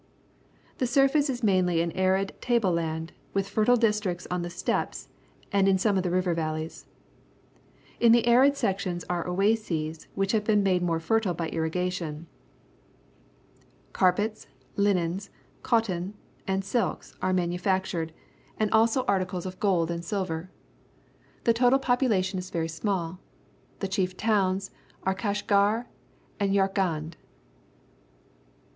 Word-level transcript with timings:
The 0.79 0.87
surface 0.87 1.29
is 1.29 1.43
mainly 1.43 1.79
an 1.79 1.91
arid 1.91 2.33
table 2.41 2.71
land, 2.71 3.11
with 3.35 3.47
fertile 3.47 3.75
districts 3.75 4.25
on 4.31 4.41
the 4.41 4.49
steppes 4.49 5.09
and 5.51 5.67
in 5.67 5.77
some 5.77 5.95
of 5.95 6.01
the 6.01 6.09
river 6.09 6.33
valleys. 6.33 6.87
In 7.99 8.11
the 8.11 8.25
arid 8.25 8.57
sec 8.57 8.79
tions 8.79 9.03
are 9.11 9.27
oases, 9.27 10.07
which 10.15 10.31
have 10.31 10.43
been 10.43 10.63
made 10.63 10.81
more 10.81 10.99
fertile 10.99 11.35
by 11.35 11.49
irrigation. 11.49 12.25
Carpftts, 13.93 14.47
linens, 14.75 15.29
cot 15.61 15.83
ton, 15.83 16.15
and 16.47 16.63
silks_ 16.63 17.13
are 17.21 17.31
manuTactured, 17.31 18.09
and 18.57 18.71
also 18.71 19.05
article 19.05 19.37
s 19.37 19.45
of 19.45 19.59
gold 19.59 19.91
and 19.91 20.03
silver. 20.03 20.49
The 21.43 21.53
total 21.53 21.77
popu 21.77 22.07
latioiTTs 22.09 22.51
very 22.51 22.67
small. 22.69 23.19
The 23.81 23.87
chief 23.87 24.17
towns 24.17 24.71
are 25.03 25.13
Kashaar 25.13 25.85
and 26.39 26.55
Yarkand. 26.55 27.17